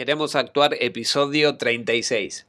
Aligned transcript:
Queremos 0.00 0.34
actuar 0.34 0.78
episodio 0.80 1.58
36. 1.58 2.46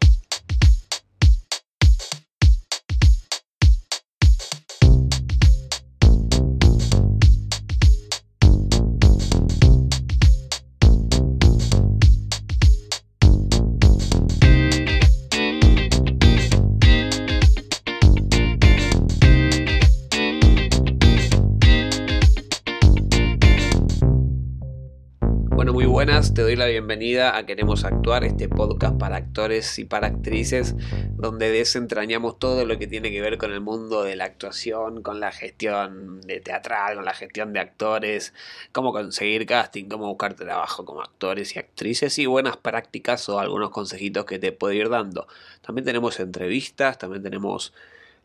Te 26.42 26.46
doy 26.46 26.56
la 26.56 26.66
bienvenida 26.66 27.38
a 27.38 27.46
Queremos 27.46 27.86
Actuar, 27.86 28.24
este 28.24 28.50
podcast 28.50 28.98
para 28.98 29.18
actores 29.18 29.78
y 29.78 29.86
para 29.86 30.08
actrices, 30.08 30.74
donde 31.12 31.52
desentrañamos 31.52 32.40
todo 32.40 32.66
lo 32.66 32.80
que 32.80 32.88
tiene 32.88 33.12
que 33.12 33.22
ver 33.22 33.38
con 33.38 33.52
el 33.52 33.62
mundo 33.62 34.02
de 34.02 34.16
la 34.16 34.26
actuación, 34.26 35.04
con 35.04 35.20
la 35.20 35.32
gestión 35.32 36.20
de 36.22 36.40
teatral, 36.40 36.96
con 36.96 37.06
la 37.06 37.14
gestión 37.14 37.54
de 37.54 37.60
actores, 37.60 38.34
cómo 38.72 38.92
conseguir 38.92 39.46
casting, 39.46 39.86
cómo 39.86 40.08
buscar 40.08 40.34
trabajo 40.34 40.84
como 40.84 41.04
actores 41.04 41.56
y 41.56 41.60
actrices 41.60 42.18
y 42.18 42.26
buenas 42.26 42.58
prácticas 42.58 43.30
o 43.30 43.40
algunos 43.40 43.70
consejitos 43.70 44.26
que 44.26 44.40
te 44.40 44.52
puedo 44.52 44.74
ir 44.74 44.90
dando. 44.90 45.28
También 45.62 45.86
tenemos 45.86 46.20
entrevistas, 46.20 46.98
también 46.98 47.22
tenemos 47.22 47.72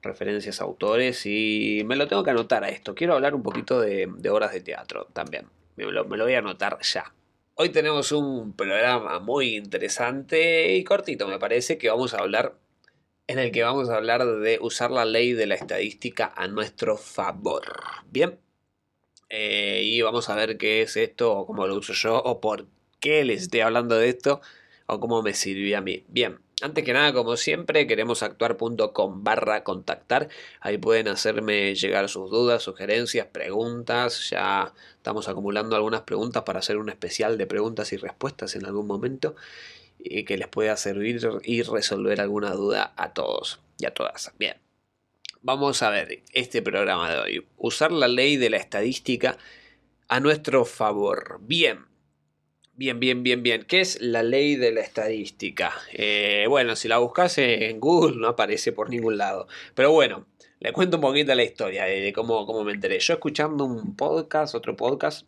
referencias 0.01 0.62
a 0.62 0.65
autores 0.65 1.27
y 1.27 1.83
me 1.85 1.96
lo 1.96 2.09
tengo 2.09 2.24
que 2.24 2.30
anotar 2.30 2.65
a 2.65 2.71
esto. 2.71 2.95
Quiero 2.95 3.12
hablar 3.12 3.35
un 3.35 3.43
poquito 3.43 3.79
de, 3.79 4.10
obras 4.30 4.55
de 4.55 4.62
teatro 4.62 5.07
también. 5.12 5.48
Me 5.77 5.85
lo 5.85 6.07
voy 6.07 6.33
a 6.33 6.38
anotar 6.38 6.79
ya. 6.80 7.12
Hoy 7.59 7.70
tenemos 7.70 8.12
un 8.12 8.52
programa 8.52 9.19
muy 9.19 9.56
interesante 9.56 10.77
y 10.77 10.84
cortito, 10.84 11.27
me 11.27 11.38
parece, 11.38 11.79
que 11.79 11.88
vamos 11.88 12.12
a 12.12 12.19
hablar, 12.19 12.59
en 13.29 13.38
el 13.38 13.51
que 13.51 13.63
vamos 13.63 13.88
a 13.88 13.96
hablar 13.96 14.26
de 14.26 14.59
usar 14.60 14.90
la 14.90 15.07
ley 15.07 15.32
de 15.32 15.46
la 15.46 15.54
estadística 15.54 16.35
a 16.37 16.48
nuestro 16.48 16.98
favor. 16.98 17.63
Bien, 18.10 18.38
eh, 19.30 19.80
y 19.85 20.02
vamos 20.02 20.29
a 20.29 20.35
ver 20.35 20.59
qué 20.59 20.82
es 20.82 20.98
esto, 20.98 21.32
o 21.32 21.46
cómo 21.46 21.66
lo 21.66 21.76
uso 21.76 21.95
yo, 21.95 22.18
o 22.18 22.43
por 22.43 22.66
qué 23.01 23.24
les 23.24 23.45
estoy 23.45 23.60
hablando 23.60 23.96
de 23.96 24.10
esto, 24.10 24.43
o 24.87 25.01
cómo 25.01 25.23
me 25.23 25.34
sirvió 25.34 25.79
a 25.79 25.80
mí. 25.80 26.04
Bien, 26.09 26.38
antes 26.62 26.84
que 26.84 26.92
nada, 26.95 27.12
como 27.12 27.37
siempre, 27.37 27.87
queremos 27.87 28.23
actuar.com 28.23 29.23
barra 29.23 29.62
contactar. 29.62 30.29
Ahí 30.60 30.79
pueden 30.79 31.09
hacerme 31.09 31.74
llegar 31.74 32.09
sus 32.09 32.30
dudas, 32.30 32.62
sugerencias, 32.62 33.26
preguntas. 33.26 34.30
Ya 34.30 34.73
estamos 34.96 35.29
acumulando 35.29 35.76
algunas 35.76 36.02
preguntas 36.02 36.45
para 36.45 36.60
hacer 36.60 36.79
un 36.79 36.88
especial 36.88 37.37
de 37.37 37.46
preguntas 37.46 37.92
y 37.92 37.98
respuestas 37.98 38.57
en 38.57 38.64
algún 38.64 38.87
momento 38.87 39.37
y 39.98 40.24
que 40.24 40.38
les 40.38 40.48
pueda 40.48 40.76
servir 40.76 41.20
y 41.45 41.62
resolver 41.62 42.20
alguna 42.20 42.52
duda 42.52 42.95
a 42.96 43.12
todos 43.12 43.60
y 43.79 43.87
a 43.87 43.92
todas. 43.92 44.32
Bien, 44.38 44.57
vamos 45.42 45.82
a 45.82 45.90
ver 45.90 46.23
este 46.32 46.62
programa 46.62 47.10
de 47.12 47.18
hoy. 47.18 47.46
Usar 47.59 47.92
la 47.92 48.09
ley 48.09 48.37
de 48.37 48.51
la 48.51 48.57
estadística 48.57 49.37
a 50.09 50.20
nuestro 50.20 50.64
favor. 50.64 51.38
Bien. 51.42 51.96
Bien, 52.79 53.01
bien, 53.01 53.23
bien, 53.23 53.43
bien. 53.43 53.65
¿Qué 53.65 53.80
es 53.80 54.02
la 54.02 54.23
ley 54.23 54.57
de 54.57 54.71
la 54.71 54.82
estadística? 54.82 55.73
Eh, 55.95 56.45
bueno, 56.46 56.77
si 56.77 56.88
la 56.88 56.99
buscas 56.99 57.38
en 57.38 57.80
Google 57.80 58.19
no 58.19 58.29
aparece 58.29 58.71
por 58.71 58.91
ningún 58.91 59.16
lado. 59.16 59.49
Pero 59.74 59.93
bueno, 59.93 60.27
le 60.60 60.74
cuento 60.74 60.99
un 60.99 61.01
poquito 61.01 61.35
la 61.35 61.43
historia 61.43 61.85
de 61.85 62.13
cómo, 62.13 62.45
cómo 62.45 62.65
me 62.65 62.73
enteré. 62.73 62.99
Yo 62.99 63.15
escuchando 63.15 63.65
un 63.65 63.97
podcast, 63.97 64.54
otro 64.54 64.77
podcast, 64.77 65.27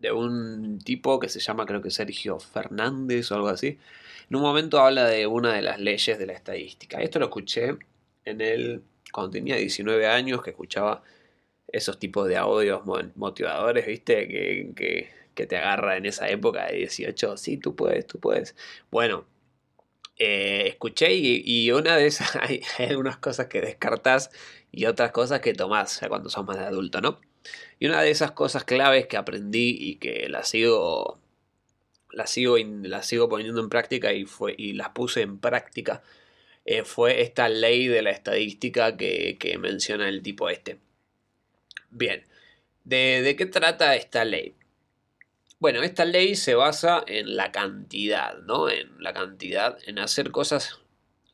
de 0.00 0.10
un 0.10 0.80
tipo 0.80 1.20
que 1.20 1.28
se 1.28 1.38
llama 1.38 1.64
creo 1.64 1.80
que 1.80 1.90
Sergio 1.92 2.40
Fernández 2.40 3.30
o 3.30 3.36
algo 3.36 3.48
así. 3.48 3.78
En 4.28 4.36
un 4.36 4.42
momento 4.42 4.80
habla 4.80 5.06
de 5.06 5.28
una 5.28 5.54
de 5.54 5.62
las 5.62 5.78
leyes 5.78 6.18
de 6.18 6.26
la 6.26 6.32
estadística. 6.32 7.00
Esto 7.00 7.20
lo 7.20 7.26
escuché 7.26 7.76
en 8.24 8.40
el 8.40 8.82
cuando 9.12 9.30
tenía 9.30 9.54
19 9.54 10.08
años, 10.08 10.42
que 10.42 10.50
escuchaba 10.50 11.04
esos 11.68 12.00
tipos 12.00 12.26
de 12.26 12.36
audios 12.36 12.82
motivadores, 13.14 13.86
¿viste? 13.86 14.26
Que, 14.26 14.72
que 14.74 15.18
que 15.38 15.46
te 15.46 15.56
agarra 15.56 15.96
en 15.96 16.04
esa 16.04 16.28
época 16.28 16.66
de 16.66 16.78
18, 16.78 17.36
sí, 17.36 17.58
tú 17.58 17.76
puedes, 17.76 18.08
tú 18.08 18.18
puedes. 18.18 18.56
Bueno, 18.90 19.24
eh, 20.16 20.64
escuché 20.66 21.14
y, 21.14 21.70
una 21.70 21.96
de 21.96 22.08
esas, 22.08 22.34
hay, 22.42 22.60
algunas 22.78 23.18
cosas 23.18 23.46
que 23.46 23.60
descartás 23.60 24.30
y 24.72 24.86
otras 24.86 25.12
cosas 25.12 25.40
que 25.40 25.54
tomás 25.54 26.00
cuando 26.08 26.28
sos 26.28 26.44
más 26.44 26.58
de 26.58 26.64
adulto, 26.64 27.00
¿no? 27.00 27.20
Y 27.78 27.86
una 27.86 28.02
de 28.02 28.10
esas 28.10 28.32
cosas 28.32 28.64
claves 28.64 29.06
que 29.06 29.16
aprendí 29.16 29.76
y 29.78 29.96
que 29.96 30.28
las 30.28 30.48
sigo, 30.48 31.20
las 32.10 32.30
sigo, 32.30 32.56
sigo 33.02 33.28
poniendo 33.28 33.60
en 33.60 33.68
práctica 33.68 34.12
y, 34.12 34.24
fue, 34.24 34.56
y 34.58 34.72
las 34.72 34.90
puse 34.90 35.22
en 35.22 35.38
práctica 35.38 36.02
eh, 36.64 36.84
fue 36.84 37.22
esta 37.22 37.48
ley 37.48 37.86
de 37.86 38.02
la 38.02 38.10
estadística 38.10 38.96
que, 38.96 39.56
menciona 39.60 40.08
el 40.08 40.22
tipo 40.22 40.50
este. 40.50 40.78
Bien, 41.90 42.24
¿De, 42.84 43.22
¿de 43.22 43.36
qué 43.36 43.46
trata 43.46 43.94
esta 43.96 44.24
ley? 44.24 44.57
Bueno, 45.60 45.82
esta 45.82 46.04
ley 46.04 46.36
se 46.36 46.54
basa 46.54 47.02
en 47.06 47.36
la 47.36 47.50
cantidad, 47.50 48.38
¿no? 48.42 48.70
En 48.70 49.02
la 49.02 49.12
cantidad, 49.12 49.76
en 49.86 49.98
hacer 49.98 50.30
cosas 50.30 50.80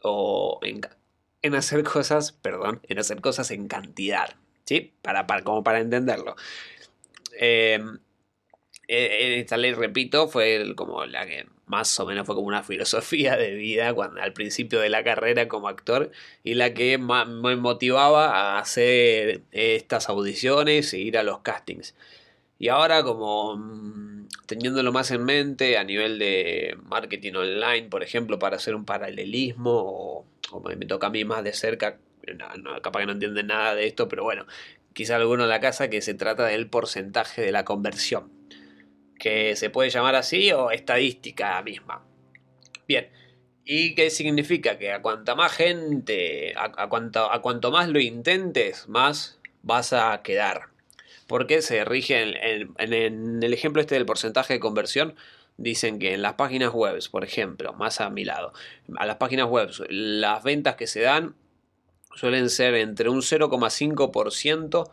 o 0.00 0.60
en, 0.62 1.54
hacer 1.54 1.82
cosas, 1.84 2.32
perdón, 2.32 2.80
en 2.88 2.98
hacer 2.98 3.20
cosas 3.20 3.50
en 3.50 3.68
cantidad, 3.68 4.34
¿sí? 4.64 4.94
Para, 5.02 5.26
para, 5.26 5.42
como 5.44 5.62
para 5.62 5.80
entenderlo. 5.80 6.36
Em, 7.38 7.98
eh, 8.88 9.40
esta 9.40 9.56
ley, 9.58 9.72
repito, 9.74 10.28
fue 10.28 10.74
como 10.76 11.04
la 11.06 11.26
que 11.26 11.46
más 11.66 11.98
o 12.00 12.06
menos 12.06 12.26
fue 12.26 12.34
como 12.34 12.48
una 12.48 12.62
filosofía 12.62 13.36
de 13.36 13.54
vida 13.54 13.94
cuando, 13.94 14.22
al 14.22 14.32
principio 14.32 14.80
de 14.80 14.88
la 14.90 15.04
carrera 15.04 15.48
como 15.48 15.68
actor 15.68 16.10
y 16.42 16.54
la 16.54 16.74
que 16.74 16.98
me 16.98 17.56
motivaba 17.56 18.56
a 18.56 18.58
hacer 18.58 19.42
estas 19.52 20.08
audiciones 20.08 20.92
e 20.94 20.98
ir 20.98 21.18
a 21.18 21.22
los 21.22 21.40
castings. 21.40 21.94
Y 22.58 22.68
ahora 22.68 23.02
como 23.02 23.56
mm, 23.56 24.13
teniéndolo 24.46 24.92
más 24.92 25.10
en 25.10 25.24
mente 25.24 25.78
a 25.78 25.84
nivel 25.84 26.18
de 26.18 26.76
marketing 26.84 27.34
online, 27.34 27.88
por 27.88 28.02
ejemplo, 28.02 28.38
para 28.38 28.56
hacer 28.56 28.74
un 28.74 28.84
paralelismo, 28.84 30.26
o, 30.52 30.60
me 30.60 30.86
toca 30.86 31.08
a 31.08 31.10
mí 31.10 31.24
más 31.24 31.44
de 31.44 31.52
cerca, 31.52 31.98
capaz 32.82 33.00
que 33.00 33.06
no 33.06 33.12
entienden 33.12 33.48
nada 33.48 33.74
de 33.74 33.86
esto, 33.86 34.08
pero 34.08 34.24
bueno, 34.24 34.46
quizá 34.92 35.16
alguno 35.16 35.44
en 35.44 35.50
la 35.50 35.60
casa 35.60 35.90
que 35.90 36.00
se 36.00 36.14
trata 36.14 36.46
del 36.46 36.68
porcentaje 36.68 37.42
de 37.42 37.52
la 37.52 37.64
conversión, 37.64 38.30
que 39.18 39.56
se 39.56 39.70
puede 39.70 39.90
llamar 39.90 40.14
así 40.14 40.52
o 40.52 40.70
estadística 40.70 41.60
misma. 41.62 42.04
Bien, 42.86 43.08
¿y 43.64 43.94
qué 43.94 44.10
significa? 44.10 44.78
Que 44.78 44.92
a 44.92 45.02
cuanta 45.02 45.34
más 45.34 45.52
gente, 45.52 46.54
a, 46.56 46.88
cuanto, 46.88 47.30
a 47.30 47.40
cuanto 47.40 47.70
más 47.70 47.88
lo 47.88 48.00
intentes, 48.00 48.88
más 48.88 49.40
vas 49.62 49.92
a 49.92 50.20
quedar 50.22 50.73
porque 51.26 51.62
se 51.62 51.84
rige 51.84 52.22
en, 52.22 53.42
el 53.42 53.52
ejemplo 53.52 53.80
este 53.80 53.94
del 53.94 54.06
porcentaje 54.06 54.54
de 54.54 54.60
conversión. 54.60 55.14
Dicen 55.56 56.00
que 56.00 56.14
en 56.14 56.22
las 56.22 56.34
páginas 56.34 56.72
web, 56.72 56.98
por 57.10 57.24
ejemplo, 57.24 57.72
más 57.74 58.00
a 58.00 58.10
mi 58.10 58.24
lado, 58.24 58.52
a 58.96 59.06
las 59.06 59.16
páginas 59.16 59.48
web, 59.48 59.70
las 59.88 60.42
ventas 60.42 60.74
que 60.74 60.88
se 60.88 61.00
dan 61.00 61.36
suelen 62.14 62.50
ser 62.50 62.74
entre 62.74 63.08
un 63.08 63.22
0,5% 63.22 64.90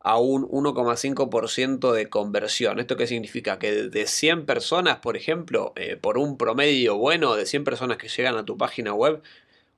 a 0.00 0.18
un 0.18 0.46
1,5% 0.48 1.92
de 1.92 2.08
conversión. 2.10 2.78
¿Esto 2.78 2.96
qué 2.96 3.06
significa? 3.06 3.58
Que 3.58 3.88
de 3.88 4.06
100 4.06 4.44
personas, 4.44 4.98
por 4.98 5.16
ejemplo, 5.16 5.72
eh, 5.76 5.96
por 5.96 6.18
un 6.18 6.36
promedio 6.36 6.96
bueno 6.96 7.34
de 7.34 7.46
100 7.46 7.64
personas 7.64 7.96
que 7.96 8.08
llegan 8.08 8.36
a 8.36 8.44
tu 8.44 8.58
página 8.58 8.92
web, 8.92 9.22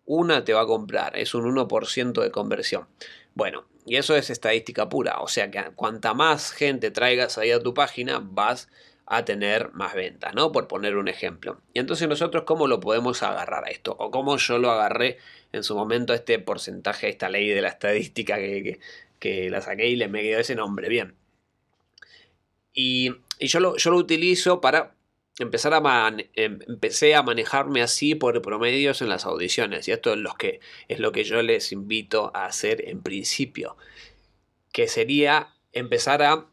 una 0.05 0.45
te 0.45 0.53
va 0.53 0.63
a 0.63 0.67
comprar. 0.67 1.17
Es 1.17 1.35
un 1.35 1.45
1% 1.45 2.23
de 2.23 2.31
conversión. 2.31 2.87
Bueno, 3.35 3.67
y 3.87 3.97
eso 3.97 4.17
es 4.17 4.31
estadística 4.31 4.89
pura, 4.89 5.21
o 5.21 5.29
sea 5.29 5.51
que 5.51 5.63
cuanta 5.77 6.13
más 6.13 6.53
gente 6.53 6.91
traigas 6.91 7.39
ahí 7.39 7.53
a 7.53 7.61
tu 7.61 7.73
página, 7.73 8.21
vas 8.21 8.69
a 9.07 9.25
tener 9.25 9.73
más 9.73 9.95
ventas, 9.95 10.35
¿no? 10.35 10.51
Por 10.51 10.67
poner 10.67 10.97
un 10.97 11.07
ejemplo. 11.07 11.61
Y 11.73 11.79
entonces 11.79 12.09
nosotros, 12.09 12.43
¿cómo 12.45 12.67
lo 12.67 12.81
podemos 12.81 13.23
agarrar 13.23 13.65
a 13.65 13.71
esto? 13.71 13.95
O 13.99 14.11
cómo 14.11 14.37
yo 14.37 14.59
lo 14.59 14.73
agarré 14.73 15.19
en 15.53 15.63
su 15.63 15.77
momento 15.77 16.13
este 16.13 16.41
porcentaje, 16.41 17.09
esta 17.09 17.29
ley 17.29 17.49
de 17.49 17.63
la 17.63 17.69
estadística 17.69 18.37
que, 18.37 18.81
que, 19.21 19.49
la 19.49 19.61
saqué 19.61 19.87
y 19.87 19.95
le 19.95 20.09
me 20.09 20.23
quedó 20.23 20.41
ese 20.41 20.57
nombre, 20.57 20.89
bien. 20.89 21.15
Y, 22.75 23.15
y 23.39 23.47
yo, 23.47 23.61
lo, 23.61 23.77
yo 23.77 23.91
lo 23.91 23.97
utilizo 23.97 24.61
para 24.61 24.96
empezar 25.39 25.75
a 25.75 26.17
em, 26.35 26.59
empecé 26.67 27.15
a 27.15 27.23
manejarme 27.23 27.83
así 27.83 28.15
por 28.15 28.41
promedios 28.41 29.03
en 29.03 29.09
las 29.09 29.27
audiciones 29.27 29.87
y 29.89 29.93
esto 29.93 30.13
es 30.13 30.19
lo 30.19 30.35
que 30.35 30.61
es 30.89 30.99
lo 30.99 31.13
que 31.13 31.25
yo 31.25 31.43
les 31.43 31.73
invito 31.73 32.31
a 32.35 32.47
hacer 32.47 32.89
en 32.89 33.03
principio 33.03 33.77
que 34.73 34.89
sería 34.89 35.55
empezar 35.73 36.23
a, 36.23 36.47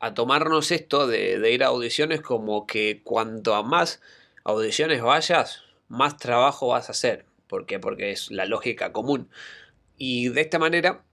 a 0.00 0.14
tomarnos 0.14 0.70
esto 0.70 1.06
de, 1.06 1.50
ir 1.50 1.64
a 1.64 1.68
audiciones 1.68 2.20
como 2.20 2.66
que 2.66 3.00
cuanto 3.04 3.54
a 3.54 3.62
más 3.62 4.02
audiciones 4.44 5.00
vayas 5.02 5.62
más 5.88 6.18
trabajo 6.18 6.68
vas 6.68 6.88
a 6.88 6.92
hacer 6.92 7.24
¿por 7.48 7.64
qué? 7.64 7.78
porque 7.78 8.12
es 8.12 8.30
la 8.30 8.44
lógica 8.44 8.92
común 8.92 9.30
y 9.96 10.28
de 10.28 10.42
esta 10.42 10.58
manera 10.58 11.04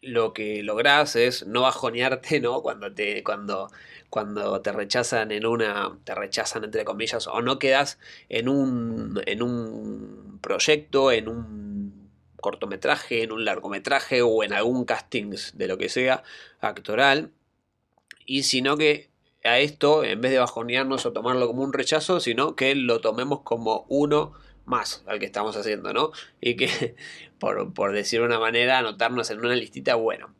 lo 0.00 0.32
que 0.32 0.62
lográs 0.62 1.16
es 1.16 1.46
no 1.46 1.62
bajonearte, 1.62 2.40
¿no? 2.40 2.62
Cuando 2.62 2.92
te, 2.92 3.22
cuando, 3.22 3.70
cuando 4.10 4.60
te 4.60 4.72
rechazan 4.72 5.32
en 5.32 5.46
una, 5.46 5.98
te 6.04 6.14
rechazan 6.14 6.64
entre 6.64 6.84
comillas, 6.84 7.26
o 7.26 7.42
no 7.42 7.58
quedas 7.58 7.98
en 8.28 8.48
un, 8.48 9.20
en 9.26 9.42
un 9.42 10.38
proyecto, 10.40 11.12
en 11.12 11.28
un 11.28 12.10
cortometraje, 12.40 13.22
en 13.22 13.32
un 13.32 13.44
largometraje 13.44 14.22
o 14.22 14.42
en 14.42 14.52
algún 14.52 14.84
casting 14.84 15.34
de 15.54 15.68
lo 15.68 15.78
que 15.78 15.88
sea 15.88 16.22
actoral, 16.60 17.30
y 18.26 18.42
sino 18.42 18.76
que 18.76 19.10
a 19.44 19.58
esto, 19.58 20.04
en 20.04 20.20
vez 20.20 20.32
de 20.32 20.38
bajonearnos 20.38 21.04
o 21.06 21.12
tomarlo 21.12 21.46
como 21.46 21.62
un 21.62 21.72
rechazo, 21.72 22.20
sino 22.20 22.54
que 22.54 22.74
lo 22.74 23.00
tomemos 23.00 23.40
como 23.40 23.86
uno 23.88 24.34
más 24.64 25.02
al 25.06 25.18
que 25.18 25.26
estamos 25.26 25.56
haciendo, 25.56 25.92
¿no? 25.92 26.12
Y 26.40 26.56
que, 26.56 26.96
por, 27.38 27.72
por 27.74 27.92
decir 27.92 28.20
una 28.20 28.38
manera, 28.38 28.78
anotarnos 28.78 29.30
en 29.30 29.40
una 29.40 29.54
listita, 29.54 29.94
bueno, 29.94 30.34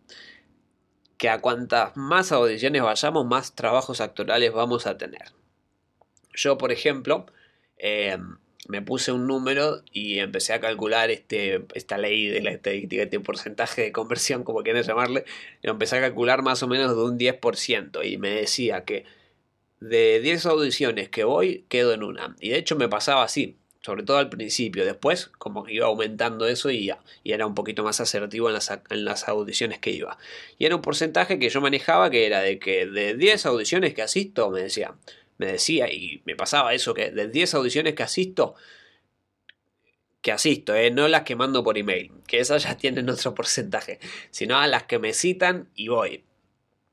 que 1.18 1.28
a 1.28 1.40
cuantas 1.40 1.96
más 1.96 2.32
audiciones 2.32 2.82
vayamos, 2.82 3.26
más 3.26 3.54
trabajos 3.54 4.00
actorales 4.00 4.52
vamos 4.52 4.86
a 4.86 4.98
tener. 4.98 5.32
Yo, 6.34 6.58
por 6.58 6.72
ejemplo, 6.72 7.26
eh, 7.78 8.18
me 8.68 8.82
puse 8.82 9.12
un 9.12 9.26
número 9.26 9.82
y 9.92 10.18
empecé 10.18 10.52
a 10.52 10.60
calcular 10.60 11.10
este, 11.10 11.64
esta 11.74 11.98
ley 11.98 12.28
de 12.28 12.42
la 12.42 12.50
estadística, 12.50 13.02
este 13.02 13.20
porcentaje 13.20 13.82
de 13.82 13.92
conversión, 13.92 14.44
como 14.44 14.62
quieran 14.62 14.82
llamarle, 14.82 15.24
lo 15.62 15.72
empecé 15.72 15.96
a 15.98 16.00
calcular 16.00 16.42
más 16.42 16.62
o 16.62 16.68
menos 16.68 16.96
de 16.96 17.02
un 17.02 17.18
10% 17.18 18.04
y 18.04 18.18
me 18.18 18.30
decía 18.30 18.84
que 18.84 19.04
de 19.80 20.20
10 20.20 20.46
audiciones 20.46 21.08
que 21.08 21.24
voy, 21.24 21.66
quedo 21.68 21.92
en 21.92 22.02
una. 22.04 22.36
Y 22.40 22.50
de 22.50 22.58
hecho 22.58 22.76
me 22.76 22.88
pasaba 22.88 23.24
así 23.24 23.58
sobre 23.82 24.04
todo 24.04 24.18
al 24.18 24.28
principio. 24.28 24.84
Después, 24.84 25.26
como 25.38 25.68
iba 25.68 25.86
aumentando 25.86 26.46
eso 26.46 26.70
y, 26.70 26.90
y 27.24 27.32
era 27.32 27.46
un 27.46 27.54
poquito 27.54 27.82
más 27.82 28.00
asertivo 28.00 28.48
en 28.48 28.54
las, 28.54 28.70
en 28.70 29.04
las, 29.04 29.28
audiciones 29.28 29.78
que 29.80 29.90
iba. 29.90 30.18
Y 30.58 30.66
era 30.66 30.76
un 30.76 30.82
porcentaje 30.82 31.38
que 31.38 31.48
yo 31.48 31.60
manejaba 31.60 32.10
que 32.10 32.26
era 32.26 32.40
de 32.40 32.58
que 32.58 32.86
de 32.86 33.14
10 33.14 33.46
audiciones 33.46 33.94
que 33.94 34.02
asisto, 34.02 34.50
me 34.50 34.62
decía, 34.62 34.94
me 35.38 35.46
decía, 35.46 35.92
y 35.92 36.22
me 36.24 36.36
pasaba 36.36 36.74
eso, 36.74 36.94
que 36.94 37.10
de 37.10 37.28
10 37.28 37.54
audiciones 37.54 37.94
que 37.94 38.02
asisto, 38.02 38.54
que 40.20 40.32
asisto, 40.32 40.74
eh, 40.74 40.90
no 40.90 41.08
las 41.08 41.22
que 41.22 41.34
mando 41.34 41.64
por 41.64 41.78
email, 41.78 42.12
que 42.28 42.38
esas 42.38 42.62
ya 42.62 42.76
tienen 42.76 43.10
otro 43.10 43.34
porcentaje, 43.34 43.98
sino 44.30 44.58
a 44.58 44.68
las 44.68 44.84
que 44.84 44.98
me 44.98 45.12
citan 45.12 45.68
y 45.74 45.88
voy. 45.88 46.24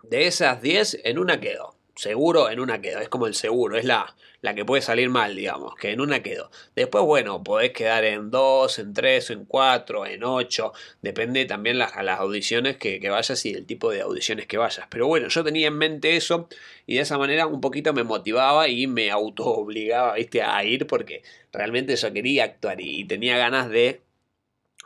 De 0.03 0.27
esas 0.27 0.61
10, 0.61 1.01
en 1.03 1.19
una 1.19 1.39
quedo 1.39 1.78
seguro 1.99 2.49
en 2.49 2.59
una 2.61 2.81
quedo. 2.81 2.99
Es 2.99 3.09
como 3.09 3.27
el 3.27 3.35
seguro, 3.35 3.77
es 3.77 3.83
la, 3.83 4.15
la 4.41 4.55
que 4.55 4.63
puede 4.63 4.81
salir 4.81 5.09
mal, 5.09 5.35
digamos, 5.35 5.75
que 5.75 5.91
en 5.91 5.99
una 5.99 6.23
quedo. 6.23 6.49
Después, 6.73 7.03
bueno, 7.03 7.43
podés 7.43 7.71
quedar 7.73 8.05
en 8.05 8.31
dos, 8.31 8.79
en 8.79 8.93
tres, 8.93 9.29
en 9.31 9.43
cuatro, 9.43 10.05
en 10.05 10.23
ocho. 10.23 10.71
Depende 11.01 11.43
también 11.45 11.77
las, 11.77 12.01
las 12.01 12.19
audiciones 12.19 12.77
que, 12.77 13.01
que, 13.01 13.09
vayas 13.09 13.45
y 13.45 13.53
el 13.53 13.65
tipo 13.65 13.91
de 13.91 14.01
audiciones 14.01 14.47
que 14.47 14.57
vayas. 14.57 14.87
Pero 14.89 15.07
bueno, 15.07 15.27
yo 15.27 15.43
tenía 15.43 15.67
en 15.67 15.77
mente 15.77 16.15
eso 16.15 16.47
y 16.85 16.95
de 16.95 17.01
esa 17.01 17.17
manera 17.17 17.47
un 17.47 17.59
poquito 17.59 17.93
me 17.93 18.03
motivaba 18.03 18.69
y 18.69 18.87
me 18.87 19.11
auto 19.11 19.45
obligaba, 19.45 20.13
viste, 20.13 20.41
a 20.41 20.63
ir 20.63 20.87
porque 20.87 21.21
realmente 21.51 21.95
yo 21.97 22.13
quería 22.13 22.45
actuar 22.45 22.79
y 22.79 23.03
tenía 23.05 23.37
ganas 23.37 23.69
de 23.69 24.01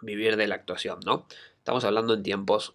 vivir 0.01 0.35
de 0.35 0.47
la 0.47 0.55
actuación, 0.55 0.99
¿no? 1.05 1.27
Estamos 1.59 1.83
hablando 1.85 2.15
en 2.15 2.23
tiempos 2.23 2.73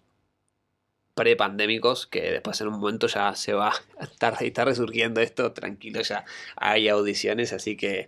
prepandémicos, 1.19 2.07
que 2.07 2.31
después 2.31 2.61
en 2.61 2.69
un 2.69 2.79
momento 2.79 3.07
ya 3.07 3.35
se 3.35 3.51
va 3.51 3.73
a 3.99 4.03
estar, 4.05 4.41
está 4.41 4.63
resurgiendo 4.63 5.19
esto, 5.19 5.51
tranquilo, 5.51 6.01
ya 6.01 6.23
hay 6.55 6.87
audiciones, 6.87 7.51
así 7.51 7.75
que, 7.75 8.07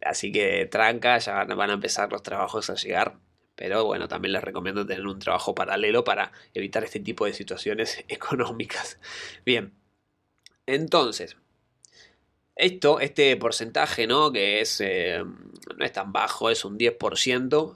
así 0.00 0.30
que 0.30 0.66
tranca, 0.66 1.18
ya 1.18 1.42
van 1.42 1.70
a 1.70 1.72
empezar 1.72 2.12
los 2.12 2.22
trabajos 2.22 2.70
a 2.70 2.76
llegar. 2.76 3.16
Pero 3.56 3.84
bueno, 3.84 4.06
también 4.06 4.32
les 4.34 4.44
recomiendo 4.44 4.86
tener 4.86 5.04
un 5.04 5.18
trabajo 5.18 5.56
paralelo 5.56 6.04
para 6.04 6.30
evitar 6.54 6.84
este 6.84 7.00
tipo 7.00 7.26
de 7.26 7.32
situaciones 7.32 8.04
económicas. 8.08 9.00
Bien, 9.44 9.72
entonces, 10.66 11.36
esto, 12.54 13.00
este 13.00 13.36
porcentaje, 13.36 14.06
¿no? 14.06 14.30
Que 14.30 14.60
es, 14.60 14.80
eh, 14.80 15.20
no 15.24 15.84
es 15.84 15.92
tan 15.92 16.12
bajo, 16.12 16.48
es 16.48 16.64
un 16.64 16.78
10%, 16.78 17.74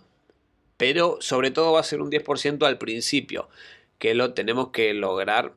pero 0.77 1.19
sobre 1.21 1.51
todo 1.51 1.73
va 1.73 1.81
a 1.81 1.83
ser 1.83 2.01
un 2.03 2.11
10% 2.11 2.65
al 2.65 2.79
principio 2.79 3.49
que 4.01 4.15
lo 4.15 4.35
tenemos 4.35 4.71
que 4.71 4.93
lograr. 4.95 5.55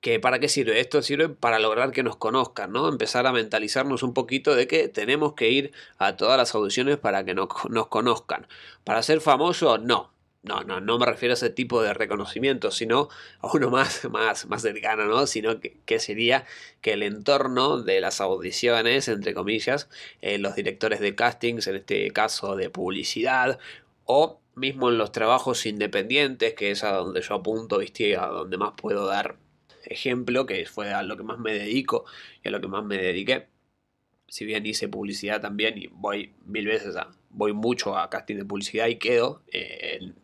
¿Que 0.00 0.20
¿Para 0.20 0.38
qué 0.38 0.48
sirve? 0.48 0.80
Esto 0.80 1.00
sirve 1.00 1.28
para 1.28 1.58
lograr 1.58 1.92
que 1.92 2.02
nos 2.02 2.16
conozcan, 2.16 2.72
¿no? 2.72 2.88
Empezar 2.88 3.26
a 3.26 3.32
mentalizarnos 3.32 4.02
un 4.02 4.14
poquito 4.14 4.54
de 4.54 4.68
que 4.68 4.88
tenemos 4.88 5.32
que 5.34 5.50
ir 5.50 5.72
a 5.98 6.16
todas 6.16 6.36
las 6.36 6.54
audiciones 6.54 6.98
para 6.98 7.24
que 7.24 7.34
nos, 7.34 7.48
conozcan. 7.88 8.46
¿Para 8.84 9.02
ser 9.02 9.20
famoso? 9.20 9.78
No. 9.78 10.12
No, 10.42 10.62
no, 10.62 10.80
no 10.80 10.98
me 10.98 11.06
refiero 11.06 11.32
a 11.32 11.34
ese 11.34 11.50
tipo 11.50 11.82
de 11.82 11.92
reconocimiento, 11.94 12.70
sino 12.70 13.08
a 13.40 13.48
uno 13.52 13.70
más, 13.70 14.04
más, 14.10 14.46
más 14.46 14.62
cercano, 14.62 15.06
¿no? 15.06 15.26
Sino 15.26 15.60
que, 15.60 15.98
sería 15.98 16.46
que 16.80 16.92
el 16.92 17.02
entorno 17.02 17.82
de 17.82 18.00
las 18.00 18.20
audiciones, 18.20 19.08
entre 19.08 19.34
comillas, 19.34 19.88
eh, 20.20 20.38
los 20.38 20.54
directores 20.54 21.00
de 21.00 21.14
castings, 21.14 21.66
en 21.66 21.76
este 21.76 22.10
caso 22.12 22.56
de 22.56 22.70
publicidad, 22.70 23.58
o 24.04 24.40
mismo 24.58 24.90
en 24.90 24.98
los 24.98 25.12
trabajos 25.12 25.66
independientes, 25.66 26.54
que 26.54 26.70
es 26.70 26.84
a 26.84 26.92
donde 26.92 27.22
yo 27.22 27.34
apunto, 27.34 27.78
¿viste? 27.78 28.16
a 28.16 28.26
donde 28.26 28.58
más 28.58 28.74
puedo 28.76 29.06
dar 29.06 29.36
ejemplo, 29.84 30.46
que 30.46 30.66
fue 30.66 30.92
a 30.92 31.02
lo 31.02 31.16
que 31.16 31.22
más 31.22 31.38
me 31.38 31.52
dedico 31.52 32.04
y 32.42 32.48
a 32.48 32.50
lo 32.50 32.60
que 32.60 32.68
más 32.68 32.84
me 32.84 32.98
dediqué. 32.98 33.46
Si 34.28 34.44
bien 34.44 34.66
hice 34.66 34.88
publicidad 34.88 35.40
también 35.40 35.78
y 35.78 35.86
voy 35.88 36.34
mil 36.44 36.66
veces 36.66 36.96
a, 36.96 37.10
voy 37.30 37.52
mucho 37.52 37.96
a 37.96 38.10
casting 38.10 38.36
de 38.36 38.44
publicidad 38.44 38.88
y 38.88 38.96
quedo 38.96 39.42
eh, 39.52 39.98
en 40.00 40.14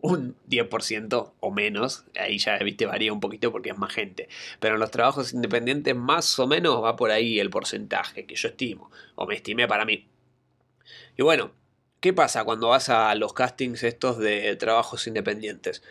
un 0.00 0.36
10% 0.48 1.32
o 1.40 1.50
menos, 1.50 2.04
ahí 2.18 2.38
ya 2.38 2.56
viste 2.58 2.86
varía 2.86 3.12
un 3.12 3.18
poquito 3.18 3.50
porque 3.50 3.70
es 3.70 3.78
más 3.78 3.92
gente, 3.92 4.28
pero 4.60 4.74
en 4.74 4.80
los 4.80 4.92
trabajos 4.92 5.32
independientes 5.32 5.96
más 5.96 6.38
o 6.38 6.46
menos 6.46 6.82
va 6.82 6.94
por 6.94 7.10
ahí 7.10 7.40
el 7.40 7.50
porcentaje 7.50 8.26
que 8.26 8.36
yo 8.36 8.48
estimo 8.48 8.92
o 9.16 9.26
me 9.26 9.34
estimé 9.34 9.66
para 9.66 9.84
mí. 9.84 10.06
Y 11.16 11.22
bueno, 11.22 11.50
¿Qué 12.00 12.12
pasa 12.12 12.44
cuando 12.44 12.68
vas 12.68 12.88
a 12.90 13.14
los 13.16 13.32
castings 13.32 13.82
estos 13.82 14.18
de 14.18 14.54
trabajos 14.56 15.06
independientes? 15.08 15.82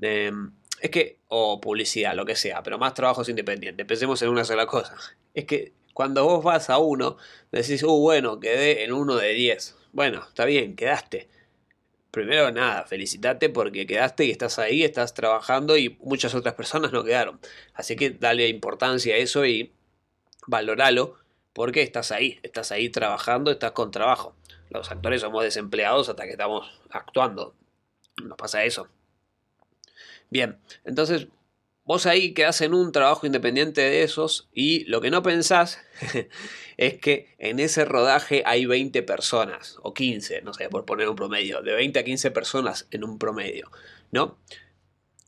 Em, 0.00 0.52
es 0.80 0.90
que, 0.90 1.18
o 1.28 1.60
publicidad, 1.60 2.14
lo 2.14 2.24
que 2.26 2.36
sea, 2.36 2.62
pero 2.62 2.78
más 2.78 2.94
trabajos 2.94 3.28
independientes. 3.28 3.86
Pensemos 3.86 4.22
en 4.22 4.28
una 4.28 4.44
sola 4.44 4.66
cosa. 4.66 4.96
Es 5.34 5.46
que 5.46 5.72
cuando 5.94 6.24
vos 6.24 6.44
vas 6.44 6.68
a 6.70 6.78
uno, 6.78 7.16
decís, 7.50 7.82
uh, 7.82 7.88
bueno, 7.98 8.38
quedé 8.38 8.84
en 8.84 8.92
uno 8.92 9.16
de 9.16 9.32
10. 9.32 9.76
Bueno, 9.92 10.24
está 10.28 10.44
bien, 10.44 10.76
quedaste. 10.76 11.28
Primero 12.10 12.50
nada, 12.52 12.84
felicitate 12.84 13.48
porque 13.48 13.86
quedaste 13.86 14.26
y 14.26 14.30
estás 14.30 14.58
ahí, 14.58 14.84
estás 14.84 15.14
trabajando 15.14 15.78
y 15.78 15.96
muchas 16.02 16.34
otras 16.34 16.54
personas 16.54 16.92
no 16.92 17.04
quedaron. 17.04 17.40
Así 17.74 17.96
que 17.96 18.10
dale 18.10 18.48
importancia 18.48 19.14
a 19.14 19.18
eso 19.18 19.46
y 19.46 19.72
valoralo 20.46 21.16
porque 21.54 21.82
estás 21.82 22.12
ahí, 22.12 22.38
estás 22.42 22.72
ahí 22.72 22.90
trabajando, 22.90 23.50
estás 23.50 23.72
con 23.72 23.90
trabajo. 23.90 24.36
Los 24.72 24.90
actores 24.90 25.20
somos 25.20 25.44
desempleados 25.44 26.08
hasta 26.08 26.24
que 26.24 26.30
estamos 26.30 26.80
actuando. 26.90 27.54
Nos 28.22 28.38
pasa 28.38 28.64
eso. 28.64 28.88
Bien, 30.30 30.58
entonces 30.84 31.28
vos 31.84 32.06
ahí 32.06 32.32
quedás 32.32 32.60
en 32.62 32.72
un 32.72 32.90
trabajo 32.90 33.26
independiente 33.26 33.82
de 33.82 34.02
esos 34.02 34.48
y 34.54 34.84
lo 34.84 35.00
que 35.02 35.10
no 35.10 35.22
pensás 35.22 35.78
es 36.78 36.98
que 36.98 37.34
en 37.38 37.60
ese 37.60 37.84
rodaje 37.84 38.42
hay 38.46 38.64
20 38.64 39.02
personas 39.02 39.76
o 39.82 39.92
15, 39.92 40.40
no 40.42 40.54
sé, 40.54 40.70
por 40.70 40.86
poner 40.86 41.08
un 41.08 41.16
promedio, 41.16 41.60
de 41.60 41.74
20 41.74 41.98
a 41.98 42.04
15 42.04 42.30
personas 42.30 42.86
en 42.90 43.04
un 43.04 43.18
promedio, 43.18 43.70
¿no? 44.10 44.38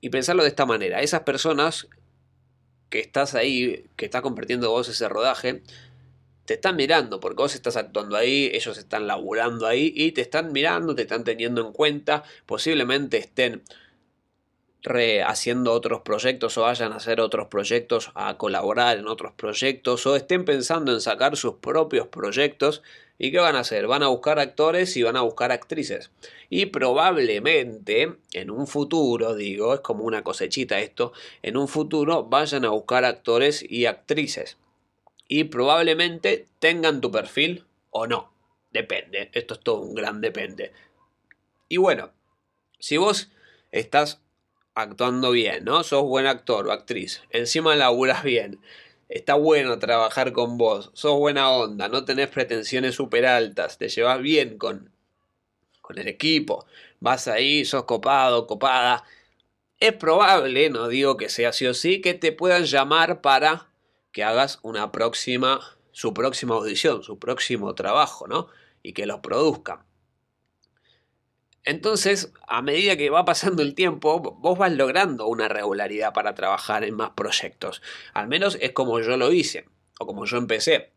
Y 0.00 0.08
pensarlo 0.08 0.42
de 0.42 0.48
esta 0.48 0.64
manera, 0.64 1.02
esas 1.02 1.20
personas 1.20 1.88
que 2.88 3.00
estás 3.00 3.34
ahí, 3.34 3.86
que 3.96 4.06
estás 4.06 4.22
compartiendo 4.22 4.70
vos 4.70 4.88
ese 4.88 5.08
rodaje, 5.08 5.62
te 6.44 6.54
están 6.54 6.76
mirando, 6.76 7.20
porque 7.20 7.42
vos 7.42 7.54
estás 7.54 7.76
actuando 7.76 8.16
ahí, 8.16 8.50
ellos 8.52 8.76
están 8.78 9.06
laburando 9.06 9.66
ahí 9.66 9.92
y 9.94 10.12
te 10.12 10.20
están 10.20 10.52
mirando, 10.52 10.94
te 10.94 11.02
están 11.02 11.24
teniendo 11.24 11.60
en 11.66 11.72
cuenta, 11.72 12.22
posiblemente 12.46 13.16
estén 13.16 13.62
haciendo 15.26 15.72
otros 15.72 16.02
proyectos 16.02 16.58
o 16.58 16.62
vayan 16.62 16.92
a 16.92 16.96
hacer 16.96 17.20
otros 17.20 17.48
proyectos, 17.48 18.10
a 18.14 18.36
colaborar 18.36 18.98
en 18.98 19.08
otros 19.08 19.32
proyectos 19.32 20.06
o 20.06 20.14
estén 20.14 20.44
pensando 20.44 20.92
en 20.92 21.00
sacar 21.00 21.36
sus 21.36 21.54
propios 21.54 22.08
proyectos. 22.08 22.82
¿Y 23.16 23.30
qué 23.30 23.38
van 23.38 23.56
a 23.56 23.60
hacer? 23.60 23.86
Van 23.86 24.02
a 24.02 24.08
buscar 24.08 24.40
actores 24.40 24.96
y 24.96 25.02
van 25.04 25.16
a 25.16 25.22
buscar 25.22 25.52
actrices. 25.52 26.10
Y 26.50 26.66
probablemente 26.66 28.16
en 28.32 28.50
un 28.50 28.66
futuro, 28.66 29.34
digo, 29.34 29.72
es 29.72 29.80
como 29.80 30.04
una 30.04 30.22
cosechita 30.22 30.80
esto, 30.80 31.12
en 31.42 31.56
un 31.56 31.68
futuro 31.68 32.24
vayan 32.24 32.64
a 32.64 32.70
buscar 32.70 33.04
actores 33.04 33.64
y 33.66 33.86
actrices 33.86 34.58
y 35.28 35.44
probablemente 35.44 36.48
tengan 36.58 37.00
tu 37.00 37.10
perfil 37.10 37.64
o 37.90 38.06
no. 38.06 38.32
Depende, 38.70 39.30
esto 39.32 39.54
es 39.54 39.60
todo 39.60 39.80
un 39.80 39.94
gran 39.94 40.20
depende. 40.20 40.72
Y 41.68 41.76
bueno, 41.76 42.12
si 42.78 42.96
vos 42.96 43.30
estás 43.70 44.20
actuando 44.74 45.30
bien, 45.30 45.64
¿no? 45.64 45.84
Sos 45.84 46.02
buen 46.02 46.26
actor 46.26 46.66
o 46.66 46.72
actriz, 46.72 47.22
encima 47.30 47.76
laburas 47.76 48.24
bien, 48.24 48.60
está 49.08 49.34
bueno 49.34 49.78
trabajar 49.78 50.32
con 50.32 50.58
vos, 50.58 50.90
sos 50.94 51.18
buena 51.18 51.50
onda, 51.50 51.88
no 51.88 52.04
tenés 52.04 52.28
pretensiones 52.28 52.96
súper 52.96 53.26
altas, 53.26 53.78
te 53.78 53.88
llevas 53.88 54.20
bien 54.20 54.58
con, 54.58 54.90
con 55.80 55.98
el 55.98 56.08
equipo, 56.08 56.66
vas 57.00 57.28
ahí, 57.28 57.64
sos 57.64 57.84
copado, 57.84 58.46
copada. 58.46 59.04
Es 59.78 59.92
probable, 59.92 60.70
no 60.70 60.88
digo 60.88 61.16
que 61.16 61.28
sea 61.28 61.52
sí 61.52 61.66
o 61.66 61.74
sí, 61.74 62.00
que 62.00 62.14
te 62.14 62.32
puedan 62.32 62.64
llamar 62.64 63.20
para 63.20 63.68
que 64.14 64.22
hagas 64.22 64.60
una 64.62 64.92
próxima, 64.92 65.60
su 65.90 66.14
próxima 66.14 66.54
audición, 66.54 67.02
su 67.02 67.18
próximo 67.18 67.74
trabajo, 67.74 68.28
¿no? 68.28 68.46
Y 68.82 68.92
que 68.92 69.06
lo 69.06 69.20
produzcan. 69.20 69.84
Entonces, 71.64 72.32
a 72.46 72.62
medida 72.62 72.96
que 72.96 73.10
va 73.10 73.24
pasando 73.24 73.62
el 73.62 73.74
tiempo, 73.74 74.20
vos 74.20 74.56
vas 74.56 74.72
logrando 74.72 75.26
una 75.26 75.48
regularidad 75.48 76.12
para 76.12 76.34
trabajar 76.36 76.84
en 76.84 76.94
más 76.94 77.10
proyectos. 77.10 77.82
Al 78.12 78.28
menos 78.28 78.56
es 78.60 78.70
como 78.70 79.00
yo 79.00 79.16
lo 79.16 79.32
hice, 79.32 79.66
o 79.98 80.06
como 80.06 80.26
yo 80.26 80.36
empecé. 80.36 80.92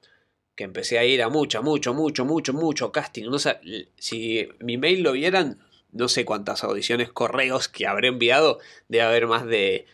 Que 0.55 0.65
empecé 0.65 0.99
a 0.99 1.05
ir 1.05 1.23
a 1.23 1.29
mucho, 1.29 1.63
mucho, 1.63 1.95
mucho, 1.95 2.23
mucho, 2.23 2.53
mucho 2.53 2.91
casting. 2.91 3.29
No 3.29 3.39
sé, 3.39 3.59
si 3.97 4.47
mi 4.59 4.77
mail 4.77 5.01
lo 5.01 5.13
vieran, 5.13 5.59
no 5.91 6.07
sé 6.07 6.23
cuántas 6.23 6.63
audiciones, 6.63 7.11
correos 7.11 7.67
que 7.67 7.87
habré 7.87 8.09
enviado. 8.09 8.59
Debe 8.89 9.05
haber 9.05 9.27
más 9.27 9.45
de 9.45 9.87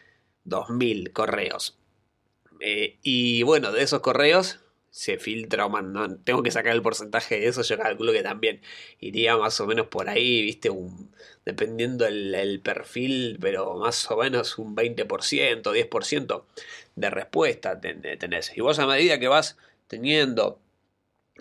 2.000 0.46 1.13
correos. 1.13 1.77
Eh, 2.65 2.98
y 3.03 3.43
bueno, 3.43 3.74
de 3.74 3.84
esos 3.84 4.00
correos 4.00 4.62
se 4.89 5.17
filtra, 5.17 5.67
man, 5.67 6.22
tengo 6.24 6.43
que 6.43 6.51
sacar 6.51 6.72
el 6.74 6.82
porcentaje 6.82 7.38
de 7.38 7.48
eso, 7.48 7.62
yo 7.62 7.77
calculo 7.77 8.13
que 8.13 8.24
también 8.24 8.62
iría 9.01 9.36
más 9.36 9.60
o 9.60 9.67
menos 9.67 9.88
por 9.88 10.08
ahí, 10.08 10.41
viste, 10.43 10.70
un, 10.70 11.12
dependiendo 11.46 12.05
el, 12.05 12.62
perfil, 12.63 13.38
pero 13.41 13.75
más 13.75 14.10
o 14.10 14.15
menos 14.15 14.58
un 14.60 14.77
20%, 14.77 15.62
10% 15.62 16.46
de 16.96 17.10
respuesta 17.10 17.82
tenés. 17.82 18.55
Y 18.55 18.62
vos 18.62 18.79
a 18.79 18.88
medida 18.88 19.20
que 19.20 19.27
vas 19.27 19.58
teniendo 19.88 20.60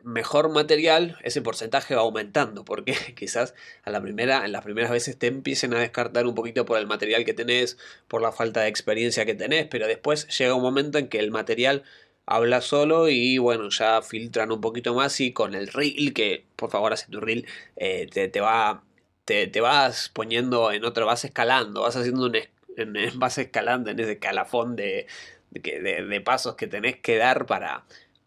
mejor 0.05 0.51
material, 0.51 1.19
ese 1.23 1.43
porcentaje 1.43 1.95
va 1.95 2.03
aumentando, 2.03 2.65
porque 2.65 2.95
quizás 3.17 3.55
a 3.85 3.91
la 3.91 4.01
primera, 4.01 4.45
en 4.45 4.53
las 4.53 4.65
primeras 4.65 4.91
veces 4.91 5.19
te 5.19 5.27
empiecen 5.27 5.75
a 5.75 5.81
descartar 5.81 6.27
un 6.27 6.35
poquito 6.35 6.65
por 6.65 6.79
el 6.79 6.87
material 6.87 7.25
que 7.25 7.35
tenés, 7.35 7.79
por 8.09 8.23
la 8.23 8.33
falta 8.33 8.63
de 8.63 8.69
experiencia 8.69 9.27
que 9.27 9.35
tenés, 9.35 9.67
pero 9.69 9.87
después 9.87 10.27
llega 10.39 10.55
un 10.55 10.63
momento 10.63 10.99
en 10.99 11.09
que 11.09 11.19
el 11.19 11.31
material 11.31 11.85
habla 12.27 12.61
solo 12.61 13.09
y 13.09 13.39
bueno, 13.39 13.69
ya 13.71 14.03
filtran 14.03 14.53
un 14.53 14.61
poquito 14.61 14.95
más 14.95 15.21
y 15.21 15.33
con 15.33 15.55
el 15.55 15.69
reel, 15.69 16.13
que 16.15 16.45
por 16.57 16.71
favor 16.71 16.93
hace 16.93 17.11
tu 17.11 17.21
reel, 17.21 17.47
eh, 17.77 18.07
te, 18.07 18.41
va, 18.41 18.85
te, 19.25 19.61
vas 19.61 20.11
poniendo 20.11 20.73
en 20.73 20.85
otro, 20.85 21.07
vas 21.07 21.25
escalando, 21.25 21.83
vas 21.83 21.97
haciendo 21.97 22.27
un, 22.27 22.37
vas 23.17 23.39
escalando 23.39 23.91
en 23.91 24.01
ese 24.01 24.19
calafón 24.19 24.77
de, 24.77 25.07
de, 25.51 25.81
de, 25.81 26.21
pasos 26.21 26.55
que 26.55 26.67
tenés 26.67 26.97
que 26.97 27.17
dar 27.17 27.47
para, 27.47 27.85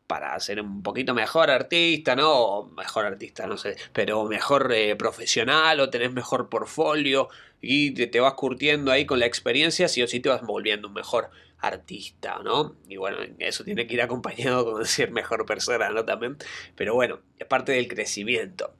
para 0.07 0.39
ser 0.39 0.61
un 0.61 0.83
poquito 0.83 1.13
mejor 1.13 1.49
artista, 1.49 2.15
¿no? 2.15 2.31
O 2.31 2.67
mejor 2.67 3.05
artista, 3.05 3.47
no 3.47 3.57
sé, 3.57 3.75
pero 3.93 4.25
mejor 4.25 4.71
eh, 4.73 4.95
profesional 4.95 5.79
o 5.79 5.89
tenés 5.89 6.11
mejor 6.13 6.49
portfolio 6.49 7.29
y 7.61 7.91
te, 7.91 8.19
vas 8.19 8.33
curtiendo 8.33 8.91
ahí 8.91 9.05
con 9.05 9.19
la 9.19 9.25
experiencia, 9.25 9.87
si 9.87 10.03
o 10.03 10.07
sí 10.07 10.19
te 10.19 10.29
vas 10.29 10.43
volviendo 10.43 10.87
un 10.87 10.93
mejor 10.93 11.29
artista, 11.59 12.39
¿no? 12.43 12.75
Y 12.87 12.97
bueno, 12.97 13.17
eso 13.39 13.63
tiene 13.63 13.87
que 13.87 13.95
ir 13.95 14.01
acompañado 14.01 14.71
con 14.71 14.85
ser 14.85 15.11
mejor 15.11 15.45
persona, 15.45 15.89
¿no? 15.89 16.05
También, 16.05 16.37
pero 16.75 16.93
bueno, 16.93 17.19
es 17.39 17.47
parte 17.47 17.71
del 17.71 17.87
crecimiento. 17.87 18.73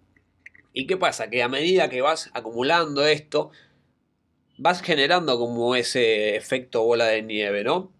¿Y 0.74 0.88
qué 0.88 0.98
pasa? 0.98 1.29
Que 1.29 1.41
a 1.41 1.48
medida 1.48 1.89
que 1.89 2.01
vas 2.01 2.29
acumulando 2.34 3.05
esto, 3.05 3.51
vas 4.58 4.82
generando 4.82 5.38
como 5.39 5.75
ese 5.75 6.36
efecto 6.36 6.84
bola 6.84 7.05
de 7.05 7.22
nieve, 7.22 7.63
¿no? 7.63 7.91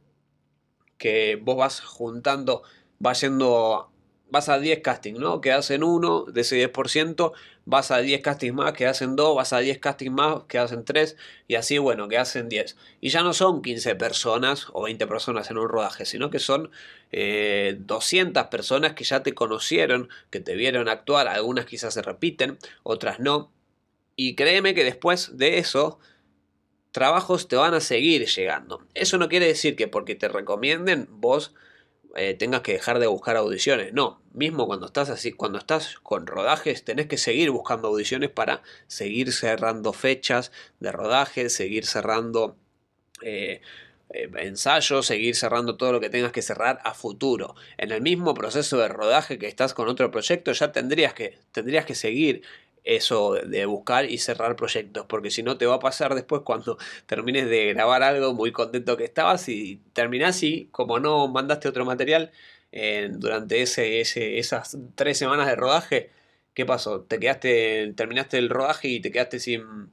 Que 0.98 1.38
vos 1.42 1.58
vas 1.58 1.82
juntando, 1.82 2.64
vas 3.00 3.22
yendo 3.22 3.92
vas 4.30 4.50
a 4.50 4.60
10 4.60 4.82
castings, 4.82 5.20
¿no? 5.20 5.40
Que 5.42 5.52
hacen 5.52 5.84
uno 5.84 6.26
de 6.26 6.42
ese 6.42 6.58
10%, 6.58 7.32
vas 7.66 7.92
a 7.92 8.00
10 8.00 8.22
castings 8.22 8.54
más, 8.54 8.74
que 8.74 8.86
hacen 8.86 9.16
2, 9.16 9.36
vas 9.36 9.54
a 9.54 9.60
10 9.60 9.80
castings 9.80 10.12
más, 10.12 10.44
que 10.48 10.58
hacen 10.58 10.84
3, 10.84 11.16
y 11.48 11.56
así, 11.56 11.78
bueno, 11.78 12.08
que 12.08 12.18
hacen 12.18 12.50
10. 12.50 12.76
Y 13.02 13.10
ya 13.10 13.22
no 13.24 13.34
son 13.34 13.62
15 13.62 13.96
personas 13.96 14.68
o 14.74 14.84
20 14.84 15.08
personas 15.08 15.50
en 15.52 15.58
un 15.58 15.70
rodaje, 15.70 16.06
sino 16.06 16.30
que 16.30 16.40
son 16.40 16.70
200 17.12 17.12
eh, 17.12 18.48
personas 18.50 18.94
que 18.94 19.04
ya 19.04 19.24
te 19.24 19.34
conocieron, 19.34 20.10
que 20.30 20.40
te 20.40 20.56
vieron 20.56 20.90
actuar, 20.90 21.28
algunas 21.28 21.66
quizás 21.66 21.94
se 21.94 22.02
repiten, 22.02 22.58
otras 22.84 23.20
no. 23.20 23.52
Y 24.16 24.36
créeme 24.36 24.74
que 24.74 24.84
después 24.84 25.38
de 25.38 25.60
eso, 25.60 26.00
trabajos 26.92 27.48
te 27.48 27.56
van 27.58 27.74
a 27.74 27.80
seguir 27.80 28.26
llegando. 28.26 28.86
Eso 28.96 29.18
no 29.18 29.30
quiere 29.30 29.48
decir 29.48 29.76
que 29.76 29.88
porque 29.88 30.16
te 30.16 30.28
recomienden, 30.28 31.08
vos 31.10 31.54
eh, 32.16 32.34
tengas 32.34 32.62
que 32.62 32.74
dejar 32.74 33.00
de 33.00 33.08
buscar 33.08 33.36
audiciones. 33.36 33.94
No, 33.94 34.22
mismo 34.34 34.68
cuando 34.68 34.86
estás 34.86 35.10
así, 35.10 35.34
cuando 35.34 35.58
estás 35.58 35.98
con 36.02 36.28
rodajes, 36.28 36.84
tenés 36.86 37.08
que 37.08 37.18
seguir 37.18 37.52
buscando 37.52 37.90
audiciones 37.90 38.30
para 38.30 38.64
seguir 38.88 39.34
cerrando 39.34 39.92
fechas 39.92 40.52
de 40.80 40.92
rodaje, 40.94 41.50
seguir 41.50 41.86
cerrando 41.86 42.56
eh, 43.22 43.62
eh, 44.10 44.30
ensayos, 44.38 45.08
seguir 45.08 45.36
cerrando 45.36 45.76
todo 45.76 45.92
lo 45.92 46.00
que 46.00 46.10
tengas 46.10 46.32
que 46.32 46.42
cerrar 46.42 46.80
a 46.86 46.94
futuro. 46.94 47.56
En 47.78 47.92
el 47.92 48.02
mismo 48.02 48.34
proceso 48.34 48.78
de 48.78 48.88
rodaje 48.88 49.38
que 49.38 49.48
estás 49.48 49.74
con 49.74 49.90
otro 49.90 50.10
proyecto, 50.10 50.54
ya 50.54 50.72
tendrías 50.72 51.14
que, 51.14 51.38
tendrías 51.52 51.86
que 51.86 51.96
seguir 51.96 52.44
eso 52.86 53.34
de 53.34 53.66
buscar 53.66 54.06
y 54.10 54.18
cerrar 54.20 54.56
proyectos, 54.56 55.06
porque 55.08 55.32
si 55.32 55.44
no 55.44 55.58
te 55.58 55.66
va 55.66 55.76
a 55.76 55.80
pasar 55.80 56.16
después 56.16 56.44
cuando 56.44 56.78
termines 57.08 57.50
de 57.50 57.74
grabar 57.74 58.04
algo 58.04 58.34
muy 58.34 58.52
contento 58.52 58.96
que 58.98 59.06
estabas 59.06 59.50
y 59.50 59.82
terminás 59.94 60.42
y 60.44 60.70
como 60.72 61.00
no 61.00 61.28
mandaste 61.28 61.68
otro 61.68 61.86
material 61.86 62.32
eh, 62.72 63.10
durante 63.12 63.62
ese, 63.62 64.02
esas 64.40 64.78
tres 64.96 65.18
semanas 65.18 65.48
de 65.48 65.56
rodaje, 65.56 66.12
¿qué 66.54 66.66
pasó? 66.66 67.02
Te 67.02 67.20
quedaste, 67.20 67.94
terminaste 67.96 68.38
el 68.38 68.50
rodaje 68.50 68.88
y 68.90 69.00
te 69.02 69.12
quedaste 69.12 69.40
sin, 69.40 69.90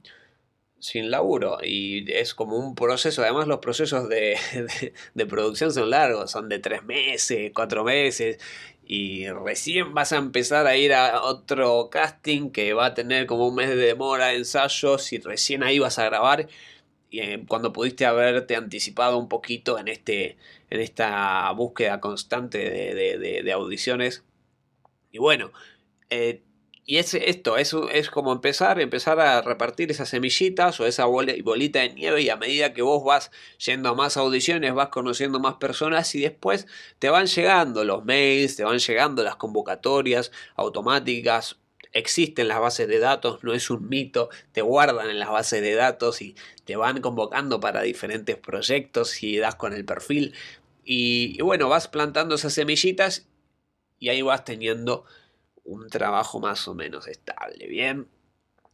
sin 0.83 1.09
laburo 1.09 1.59
y 1.63 2.11
es 2.11 2.33
como 2.33 2.57
un 2.57 2.75
proceso, 2.75 3.21
además 3.21 3.47
los 3.47 3.59
procesos 3.59 4.09
de, 4.09 4.37
de, 5.13 5.25
producción 5.25 5.71
son 5.71 5.89
largos, 5.89 6.31
son 6.31 6.49
de 6.49 6.59
tres 6.59 6.83
meses, 6.83 7.51
cuatro 7.55 7.85
meses 7.85 8.37
y 8.85 9.29
recién 9.29 9.93
vas 9.93 10.11
a 10.11 10.17
empezar 10.17 10.67
a 10.67 10.75
ir 10.75 10.93
a 10.93 11.23
otro 11.23 11.89
casting 11.89 12.51
que 12.51 12.73
va 12.73 12.87
a 12.87 12.93
tener 12.93 13.27
como 13.27 13.47
un 13.47 13.55
mes 13.55 13.69
de 13.69 13.77
demora, 13.77 14.33
ensayos 14.33 15.13
y 15.13 15.19
recién 15.19 15.63
ahí 15.63 15.79
vas 15.79 15.99
a 15.99 16.05
grabar 16.05 16.49
y, 17.09 17.21
eh, 17.21 17.45
cuando 17.47 17.71
pudiste 17.71 18.05
haberte 18.05 18.57
anticipado 18.57 19.17
un 19.17 19.29
poquito 19.29 19.79
en, 19.79 19.87
este, 19.87 20.37
en 20.69 20.81
esta 20.81 21.49
búsqueda 21.51 22.01
constante 22.01 22.57
de, 22.57 23.51
audiciones. 23.53 24.23
Y 25.11 25.19
bueno, 25.19 25.53
eh, 26.09 26.41
y 26.85 26.97
es 26.97 27.13
esto, 27.13 27.57
es, 27.57 27.73
es 27.93 28.09
como 28.09 28.33
empezar, 28.33 28.79
empezar 28.81 29.19
a 29.19 29.41
repartir 29.41 29.89
esas 29.91 30.09
semillitas 30.09 30.79
o 30.79 30.85
esa 30.85 31.05
bolita 31.05 31.79
de 31.79 31.93
nieve 31.93 32.21
y 32.21 32.29
a 32.29 32.35
medida 32.35 32.73
que 32.73 32.81
vos 32.81 33.03
vas 33.05 33.31
yendo 33.65 33.89
a 33.89 33.95
más 33.95 34.17
audiciones, 34.17 34.73
vas 34.73 34.89
conociendo 34.89 35.39
más 35.39 35.55
personas 35.55 36.13
y 36.15 36.21
después 36.21 36.67
te 36.99 37.09
van 37.09 37.27
llegando 37.27 37.85
los 37.85 38.03
mails, 38.03 38.57
te 38.57 38.65
van 38.65 38.79
llegando 38.79 39.23
las 39.23 39.37
convocatorias 39.37 40.31
automáticas, 40.55 41.57
existen 41.93 42.49
las 42.49 42.59
bases 42.59 42.89
de 42.89 42.99
datos, 42.99 43.43
no 43.43 43.53
es 43.53 43.69
un 43.69 43.87
mito, 43.87 44.29
te 44.51 44.61
guardan 44.61 45.09
en 45.09 45.19
las 45.19 45.29
bases 45.29 45.61
de 45.61 45.75
datos 45.75 46.21
y 46.21 46.35
te 46.65 46.75
van 46.75 46.99
convocando 46.99 47.61
para 47.61 47.81
diferentes 47.81 48.35
proyectos 48.35 49.23
y 49.23 49.37
das 49.37 49.55
con 49.55 49.73
el 49.73 49.85
perfil. 49.85 50.33
Y, 50.83 51.35
y 51.37 51.41
bueno, 51.43 51.69
vas 51.69 51.87
plantando 51.87 52.35
esas 52.35 52.53
semillitas 52.53 53.25
y 53.99 54.09
ahí 54.09 54.21
vas 54.21 54.43
teniendo 54.43 55.05
un 55.63 55.89
trabajo 55.89 56.39
más 56.39 56.67
o 56.67 56.73
menos 56.73 57.07
estable. 57.07 57.67
Bien. 57.67 58.07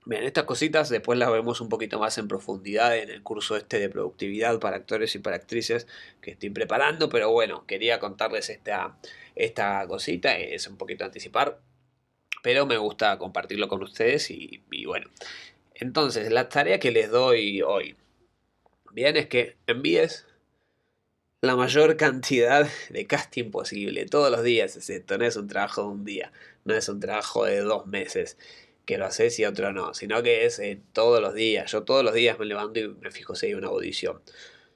Bien, 0.06 0.24
estas 0.24 0.46
cositas 0.46 0.90
después 0.90 1.20
las 1.20 1.32
vemos 1.32 1.62
un 1.62 1.70
poquito 1.70 2.00
más 2.00 2.18
en 2.18 2.28
profundidad 2.28 2.98
en 2.98 3.10
el 3.10 3.22
curso 3.22 3.58
este 3.58 3.80
de 3.80 3.90
productividad 3.90 4.58
para 4.60 4.78
actores 4.78 5.14
y 5.14 5.20
para 5.20 5.36
actrices 5.36 5.88
que 6.22 6.32
estoy 6.32 6.50
preparando, 6.50 7.10
pero 7.10 7.32
bueno, 7.32 7.66
quería 7.68 8.00
contarles 8.00 8.50
esta, 8.50 8.98
esta 9.36 9.86
cosita, 9.88 10.38
es 10.38 10.68
un 10.68 10.78
poquito 10.78 11.04
anticipar, 11.04 11.60
pero 12.42 12.66
me 12.66 12.78
gusta 12.78 13.20
compartirlo 13.20 13.68
con 13.68 13.84
ustedes 13.84 14.32
y, 14.32 14.64
y 14.72 14.86
bueno. 14.86 15.10
Entonces, 15.76 16.32
la 16.32 16.50
tarea 16.50 16.80
que 16.80 16.92
les 16.92 17.12
doy 17.12 17.62
hoy, 17.62 17.96
bien, 18.94 19.16
es 19.18 19.28
que 19.28 19.58
envíes 19.68 20.29
la 21.42 21.56
mayor 21.56 21.96
cantidad 21.96 22.68
de 22.90 23.08
casting 23.08 23.52
posible. 23.52 24.06
Todos 24.06 24.32
los 24.32 24.44
días 24.44 24.76
es 24.76 24.90
esto, 24.90 25.18
no 25.18 25.26
es 25.26 25.38
un 25.38 25.48
trabajo 25.48 25.84
de 25.84 25.88
un 25.88 26.06
día, 26.06 26.32
no 26.66 26.76
es 26.76 26.90
un 26.90 27.00
trabajo 27.00 27.46
de 27.46 27.62
dos 27.62 27.88
meses 27.88 28.38
que 28.86 28.98
lo 28.98 29.06
haces 29.06 29.40
y 29.40 29.46
otro 29.46 29.72
no, 29.72 29.94
sino 29.94 30.22
que 30.24 30.46
es 30.46 30.60
eh, 30.60 30.82
todos 30.94 31.22
los 31.22 31.34
días. 31.34 31.72
Yo 31.72 31.84
todos 31.84 32.04
los 32.04 32.14
días 32.14 32.40
me 32.40 32.46
levanto 32.46 32.80
y 32.80 32.88
me 32.90 33.12
fijo 33.12 33.36
si 33.36 33.48
hay 33.48 33.54
una 33.54 33.68
audición. 33.68 34.22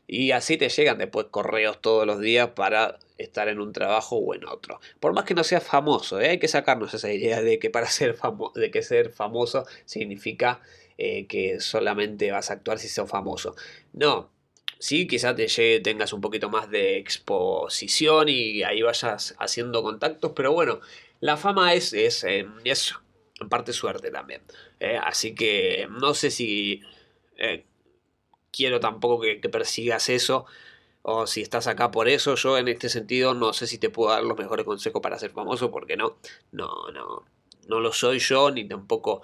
Y 0.08 0.32
así 0.32 0.58
te 0.58 0.70
llegan 0.70 0.98
después 1.00 1.28
correos 1.32 1.82
todos 1.82 2.06
los 2.06 2.20
días 2.20 2.50
para 2.50 3.00
estar 3.18 3.48
en 3.48 3.60
un 3.60 3.74
trabajo 3.74 4.18
o 4.18 4.36
en 4.36 4.46
otro. 4.46 4.80
Por 5.00 5.14
más 5.14 5.26
que 5.26 5.34
no 5.34 5.44
sea 5.44 5.62
famoso, 5.62 6.20
¿eh? 6.22 6.30
hay 6.30 6.40
que 6.40 6.48
sacarnos 6.48 6.94
esa 6.94 7.12
idea 7.12 7.42
de 7.42 7.60
que 7.60 7.70
para 7.70 7.88
ser, 7.88 8.14
famoso 8.14 8.60
de 8.60 8.70
que 8.72 8.84
ser 8.84 9.12
famoso 9.12 9.66
significa 9.86 10.62
eh, 10.98 11.26
que 11.28 11.60
solamente 11.60 12.32
vas 12.32 12.52
a 12.52 12.54
actuar 12.54 12.80
si 12.80 12.88
sos 12.90 13.10
famoso. 13.10 13.56
No, 13.94 14.30
sí, 14.80 15.08
quizás 15.08 15.36
te 15.36 15.48
llegue, 15.48 15.80
tengas 15.80 16.14
un 16.14 16.22
poquito 16.22 16.50
más 16.50 16.70
de 16.70 16.98
exposición 16.98 18.30
y 18.30 18.64
ahí 18.64 18.82
vayas 18.82 19.36
haciendo 19.40 19.84
contactos, 19.84 20.34
pero 20.36 20.54
bueno, 20.54 20.80
la 21.20 21.38
fama 21.38 21.74
es, 21.74 21.94
es, 21.94 22.24
em, 22.24 22.52
es 22.64 22.94
en 23.40 23.50
parte 23.50 23.74
suerte 23.74 24.12
también. 24.12 24.42
¿eh? 24.80 25.00
así 25.02 25.36
que 25.36 25.88
no 25.90 26.14
sé 26.14 26.32
si 26.32 26.82
eh, 27.38 27.66
quiero 28.52 28.80
tampoco 28.80 29.22
que, 29.22 29.50
persigas 29.50 30.10
eso 30.10 30.46
o 31.02 31.28
si 31.28 31.42
estás 31.42 31.68
acá 31.68 31.92
por 31.92 32.08
eso. 32.10 32.36
Yo 32.36 32.58
en 32.58 32.68
este 32.68 32.90
sentido 32.90 33.34
no 33.34 33.54
sé 33.54 33.68
si 33.68 33.78
te 33.78 33.90
puedo 33.90 34.12
dar 34.12 34.24
los 34.24 34.38
mejores 34.38 34.66
consejos 34.66 35.02
para 35.02 35.20
ser 35.20 35.32
famoso 35.32 35.72
porque 35.72 35.98
no, 35.98 36.18
no, 36.52 36.92
no, 36.92 37.26
no 37.68 37.80
lo 37.80 37.92
soy 37.94 38.20
yo 38.20 38.52
ni 38.52 38.68
tampoco 38.68 39.22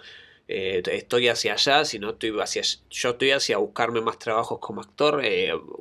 eh, 0.50 0.82
estoy 0.92 1.30
hacia 1.30 1.54
allá, 1.54 1.86
sino 1.86 2.10
estoy 2.12 2.38
hacia, 2.40 2.64
yo 2.90 3.10
estoy 3.12 3.32
hacia 3.32 3.58
buscarme 3.58 4.02
más 4.02 4.20
trabajos 4.20 4.60
como 4.60 4.82
actor, 4.82 5.22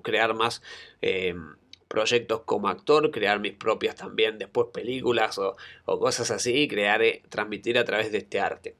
crear 0.02 0.34
más 0.34 0.62
proyectos 1.88 2.42
como 2.44 2.68
actor, 2.68 3.10
crear 3.10 3.40
mis 3.40 3.54
propias 3.54 3.96
también 3.96 4.38
después 4.38 4.68
películas 4.72 5.38
o, 5.38 5.56
cosas 5.86 6.30
así, 6.30 6.68
crear, 6.68 7.02
eh, 7.02 7.22
transmitir 7.28 7.78
a 7.78 7.84
través 7.84 8.12
de 8.12 8.18
este 8.18 8.38
arte. 8.40 8.76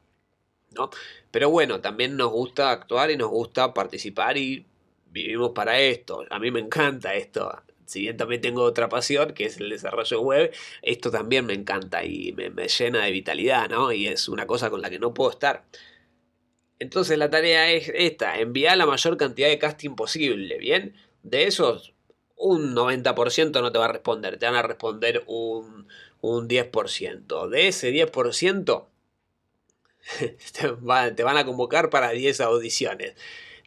¿no? 0.72 0.90
Pero 1.30 1.50
bueno, 1.50 1.80
también 1.80 2.16
nos 2.16 2.30
gusta 2.30 2.70
actuar 2.70 3.10
y 3.10 3.16
nos 3.16 3.30
gusta 3.30 3.74
participar 3.74 4.36
y 4.36 4.66
vivimos 5.10 5.52
para 5.52 5.80
esto. 5.80 6.24
A 6.30 6.38
mí 6.38 6.50
me 6.50 6.60
encanta 6.60 7.14
esto. 7.14 7.50
Si 7.88 8.02
bien 8.02 8.18
también 8.18 8.42
tengo 8.42 8.62
otra 8.64 8.90
pasión, 8.90 9.32
que 9.32 9.46
es 9.46 9.56
el 9.58 9.70
desarrollo 9.70 10.20
web, 10.20 10.52
esto 10.82 11.10
también 11.10 11.46
me 11.46 11.54
encanta 11.54 12.04
y 12.04 12.32
me, 12.32 12.68
llena 12.68 13.04
de 13.04 13.10
vitalidad, 13.10 13.70
¿no? 13.70 13.92
Y 13.92 14.08
es 14.08 14.28
una 14.28 14.46
cosa 14.46 14.68
con 14.68 14.82
la 14.82 14.90
que 14.90 14.98
no 14.98 15.14
puedo 15.14 15.30
estar. 15.30 15.64
Entonces 16.78 17.16
la 17.16 17.30
tarea 17.30 17.70
es 17.72 17.90
esta, 17.94 18.38
enviar 18.38 18.76
la 18.76 18.84
mayor 18.84 19.16
cantidad 19.16 19.48
de 19.48 19.58
casting 19.58 19.96
posible, 19.96 20.58
¿bien? 20.58 20.94
De 21.22 21.44
esos 21.46 21.94
un 22.36 22.74
90% 22.74 23.62
no 23.62 23.72
te 23.72 23.78
va 23.78 23.86
a 23.86 23.92
responder, 23.92 24.38
te 24.38 24.46
van 24.46 24.54
a 24.56 24.62
responder 24.62 25.24
un, 25.26 25.88
10%. 26.22 27.48
De 27.48 27.68
ese 27.68 27.90
10%, 27.90 28.86
te, 30.18 31.12
te 31.14 31.22
van 31.22 31.36
a 31.38 31.44
convocar 31.46 31.88
para 31.88 32.10
10 32.10 32.40
audiciones. 32.42 33.14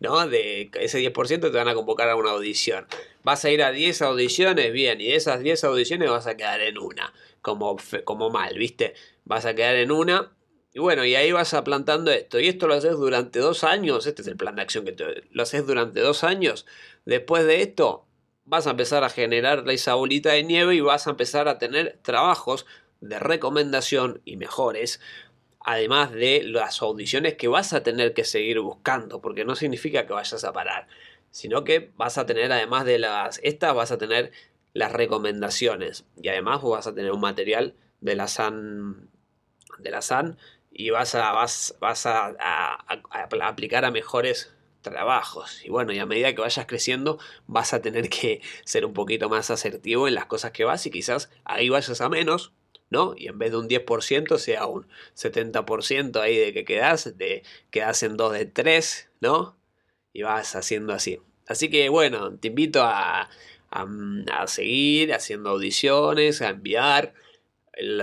¿No? 0.02 0.28
De 0.28 0.72
ese 0.80 1.00
10% 1.00 1.40
te 1.40 1.50
van 1.50 1.68
a 1.68 1.76
convocar 1.76 2.10
a 2.10 2.16
una 2.16 2.32
audición. 2.32 2.88
Vas 3.24 3.46
a 3.46 3.52
ir 3.52 3.64
a 3.64 3.72
10 3.72 4.02
audiciones, 4.02 4.74
bien, 4.74 5.00
y 5.00 5.06
de 5.06 5.16
esas 5.16 5.42
10 5.42 5.64
audiciones 5.64 6.10
vas 6.10 6.28
a 6.28 6.36
quedar 6.36 6.60
en 6.60 6.80
una, 6.80 7.14
como, 7.42 7.78
como 8.04 8.32
mal, 8.32 8.58
¿viste? 8.58 8.96
Vas 9.26 9.46
a 9.46 9.54
quedar 9.54 9.76
en 9.76 9.92
una, 9.92 10.34
y 10.74 10.80
bueno, 10.80 11.06
y 11.06 11.16
ahí 11.16 11.32
vas 11.32 11.56
plantando 11.64 12.12
esto, 12.12 12.40
y 12.40 12.48
esto 12.48 12.68
lo 12.68 12.74
haces 12.74 12.94
durante 12.94 13.40
dos 13.40 13.64
años, 13.64 14.08
este 14.08 14.24
es 14.24 14.28
el 14.28 14.38
plan 14.38 14.56
de 14.56 14.64
acción 14.64 14.86
que 14.86 14.92
te, 14.92 15.24
lo 15.30 15.44
haces 15.44 15.68
durante 15.68 16.00
dos 16.00 16.24
años, 16.24 16.66
después 17.06 17.46
de 17.46 17.62
esto 17.62 18.08
vas 18.44 18.66
a 18.66 18.72
empezar 18.72 19.04
a 19.04 19.10
generar 19.10 19.70
esa 19.70 19.94
bolita 19.94 20.32
de 20.32 20.44
nieve 20.44 20.74
y 20.76 20.82
vas 20.82 21.06
a 21.06 21.12
empezar 21.12 21.48
a 21.48 21.60
tener 21.60 22.00
trabajos 22.02 22.66
de 23.02 23.20
recomendación 23.20 24.22
y 24.26 24.38
mejores, 24.38 25.00
además 25.64 26.12
de 26.12 26.44
las 26.44 26.82
audiciones 26.82 27.36
que 27.36 27.48
vas 27.48 27.74
a 27.74 27.84
tener 27.84 28.14
que 28.14 28.24
seguir 28.24 28.60
buscando, 28.60 29.22
porque 29.22 29.46
no 29.46 29.56
significa 29.56 30.06
que 30.06 30.14
vayas 30.14 30.44
a 30.44 30.54
parar, 30.54 30.88
sino 31.32 31.64
que 31.64 31.92
vas 31.96 32.18
a 32.18 32.26
tener, 32.26 32.52
además 32.52 32.86
de 32.86 33.00
las 33.00 33.40
estas, 33.44 33.74
vas 33.74 33.92
a 33.92 33.98
tener 33.98 34.32
las 34.74 34.92
recomendaciones 34.92 36.06
y 36.22 36.30
además 36.30 36.62
vas 36.62 36.88
a 36.88 36.96
tener 36.96 37.12
un 37.12 37.22
material 37.22 37.76
de 38.00 38.16
la 38.16 38.28
SAN, 38.28 39.10
de 39.80 39.92
la 39.92 40.02
SAN 40.02 40.38
y 40.72 40.90
vas 40.90 41.16
a, 41.16 41.32
vas, 41.34 41.76
vas 41.80 42.06
a 42.06 42.36
aplicar 43.42 43.86
a 43.86 43.92
mejores 43.92 44.54
trabajos. 44.82 45.64
Y 45.64 45.70
bueno, 45.70 45.94
y 45.94 46.00
a 46.00 46.06
medida 46.06 46.34
que 46.34 46.42
vayas 46.42 46.66
creciendo, 46.66 47.20
vas 47.48 47.74
a 47.74 47.82
tener 47.82 48.10
que 48.10 48.42
ser 48.66 48.86
un 48.86 48.94
poquito 48.94 49.30
más 49.30 49.50
asertivo 49.50 50.08
en 50.08 50.16
las 50.16 50.26
cosas 50.26 50.52
que 50.52 50.64
vas 50.64 50.86
y 50.86 50.92
quizás 50.92 51.30
ahí 51.46 51.70
vayas 51.70 52.02
a 52.02 52.10
menos, 52.10 52.54
¿no? 52.92 53.16
Y 53.18 53.28
en 53.28 53.40
vez 53.40 53.52
de 53.52 53.58
un 53.58 53.68
10% 53.68 54.38
sea 54.38 54.68
un 54.68 54.86
70% 55.16 56.22
ahí 56.22 56.38
de 56.38 56.54
que 56.54 56.64
quedas, 56.66 57.18
de 57.18 57.44
quedas 57.72 58.04
en 58.04 58.18
2 58.18 58.34
de 58.34 58.46
3, 58.46 59.10
¿no? 59.22 59.58
Y 60.14 60.22
vas 60.22 60.56
haciendo 60.56 60.94
así. 60.94 61.20
Así 61.48 61.70
que 61.72 61.90
bueno, 61.90 62.38
te 62.38 62.50
invito 62.50 62.84
a, 62.84 63.30
a, 63.72 64.48
seguir 64.48 65.14
haciendo 65.14 65.50
audiciones, 65.52 66.42
a 66.44 66.50
enviar 66.50 67.16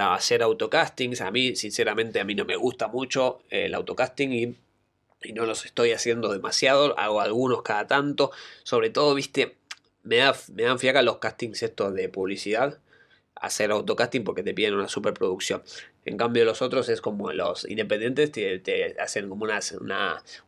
a 0.01 0.15
hacer 0.15 0.43
autocastings. 0.43 1.21
A 1.21 1.31
mí, 1.31 1.55
sinceramente, 1.55 2.19
a 2.21 2.25
mí 2.25 2.35
no 2.35 2.45
me 2.45 2.57
gusta 2.57 2.89
mucho 2.89 3.43
el 3.51 3.75
autocasting 3.75 4.33
y 4.33 4.57
y 5.23 5.33
no 5.33 5.47
los 5.47 5.65
estoy 5.65 5.93
haciendo 5.93 6.33
demasiado, 6.33 6.99
hago 6.99 7.21
algunos 7.21 7.63
cada 7.63 7.87
tanto, 7.87 8.31
sobre 8.63 8.91
todo, 8.91 9.15
viste, 9.15 9.57
me, 10.03 10.17
da, 10.17 10.37
me 10.55 10.65
dan 10.65 10.79
fiaca 10.79 11.03
los 11.03 11.19
castings 11.19 11.63
estos 11.63 11.95
de 11.95 12.09
publicidad, 12.09 12.79
hacer 13.41 13.71
autocasting 13.71 14.25
porque 14.25 14.43
te 14.43 14.55
piden 14.55 14.75
una 14.75 14.89
superproducción. 14.89 15.63
En 16.05 16.17
cambio 16.17 16.45
los 16.45 16.63
otros 16.63 16.89
es 16.89 17.01
como 17.01 17.33
los 17.33 17.69
independientes 17.69 18.33
te, 18.33 18.97
hacen 19.01 19.29
como 19.29 19.45
una, 19.45 19.61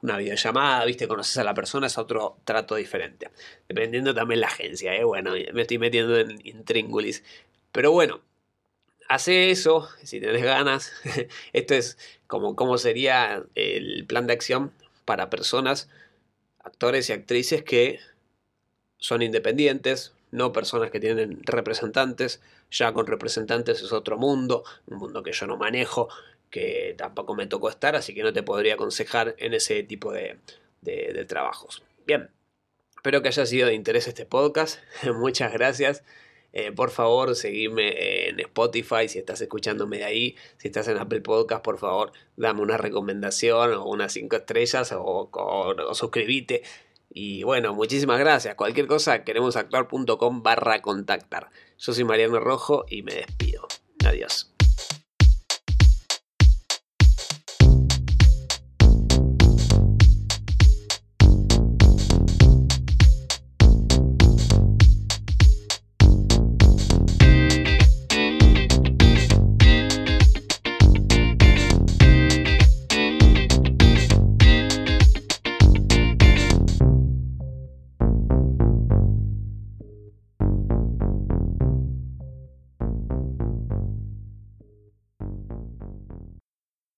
una, 0.02 0.18
videollamada, 0.18 0.84
viste, 0.84 1.08
conoces 1.08 1.36
a 1.38 1.44
la 1.44 1.54
persona, 1.54 1.86
es 1.86 1.98
otro 1.98 2.38
trato 2.44 2.74
diferente. 2.74 3.30
Dependiendo 3.68 4.14
también 4.14 4.40
la 4.40 4.48
agencia, 4.48 4.94
¿eh? 4.94 5.04
bueno, 5.04 5.32
me 5.52 5.62
estoy 5.62 5.78
metiendo 5.78 6.18
en 6.18 6.38
intríngulis. 6.44 7.22
Pero 7.72 7.92
bueno, 7.92 8.20
hace 9.08 9.50
eso, 9.50 9.88
si 10.02 10.20
tenés 10.20 10.42
ganas. 10.42 10.92
Esto 11.52 11.74
es 11.74 11.98
como 12.26 12.56
cómo 12.56 12.78
sería 12.78 13.44
el 13.54 14.06
plan 14.06 14.26
de 14.26 14.32
acción 14.32 14.72
para 15.04 15.30
personas, 15.30 15.88
actores 16.60 17.10
y 17.10 17.12
actrices 17.12 17.62
que 17.64 17.98
son 18.98 19.22
independientes, 19.22 20.12
no 20.30 20.52
personas 20.52 20.90
que 20.90 21.00
tienen 21.00 21.40
representantes. 21.44 22.40
Ya 22.70 22.92
con 22.92 23.06
representantes 23.06 23.82
es 23.82 23.92
otro 23.92 24.16
mundo, 24.18 24.64
un 24.86 24.98
mundo 24.98 25.22
que 25.22 25.32
yo 25.32 25.46
no 25.46 25.56
manejo, 25.56 26.08
que 26.50 26.94
tampoco 26.96 27.34
me 27.34 27.46
tocó 27.46 27.68
estar, 27.68 27.96
así 27.96 28.14
que 28.14 28.22
no 28.22 28.32
te 28.32 28.42
podría 28.42 28.74
aconsejar 28.74 29.34
en 29.38 29.54
ese 29.54 29.82
tipo 29.82 30.12
de, 30.12 30.38
de 30.82 31.24
trabajos. 31.26 31.82
Bien, 32.06 32.30
espero 32.96 33.22
que 33.22 33.28
haya 33.28 33.46
sido 33.46 33.68
de 33.68 33.74
interés 33.74 34.08
este 34.08 34.26
podcast. 34.26 34.78
Muchas 35.14 35.52
gracias. 35.52 36.02
Eh, 36.52 36.72
por 36.72 36.90
favor, 36.90 37.36
seguime 37.36 38.28
en 38.28 38.40
Spotify 38.40 39.08
si 39.08 39.18
estás 39.18 39.40
escuchándome 39.40 39.98
de 39.98 40.04
ahí. 40.04 40.36
Si 40.56 40.68
estás 40.68 40.88
en 40.88 40.98
Apple 40.98 41.20
Podcast, 41.20 41.62
por 41.62 41.78
favor, 41.78 42.12
dame 42.36 42.60
una 42.62 42.76
recomendación 42.76 43.74
o 43.74 43.84
unas 43.86 44.12
5 44.12 44.36
estrellas 44.36 44.92
o, 44.92 45.30
o, 45.32 45.94
suscríbete. 45.94 46.62
Y 47.12 47.42
bueno, 47.42 47.74
muchísimas 47.74 48.18
gracias. 48.18 48.54
Cualquier 48.54 48.86
cosa, 48.86 49.24
queremosactuar.com 49.24 50.42
barra 50.42 50.80
contactar. 50.80 51.50
Yo 51.78 51.92
soy 51.92 52.04
Mariano 52.04 52.38
Rojo 52.38 52.84
y 52.88 53.02
me 53.02 53.14
despido. 53.14 53.66
Adiós. 54.04 54.49